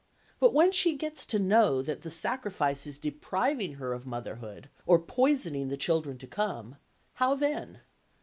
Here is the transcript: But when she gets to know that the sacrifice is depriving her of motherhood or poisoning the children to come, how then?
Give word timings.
But 0.39 0.51
when 0.51 0.71
she 0.71 0.97
gets 0.97 1.27
to 1.27 1.37
know 1.37 1.83
that 1.83 2.01
the 2.01 2.09
sacrifice 2.09 2.87
is 2.87 2.97
depriving 2.97 3.73
her 3.73 3.93
of 3.93 4.03
motherhood 4.07 4.67
or 4.87 4.97
poisoning 4.97 5.67
the 5.67 5.77
children 5.77 6.17
to 6.17 6.25
come, 6.27 6.77
how 7.21 7.35
then? 7.35 7.81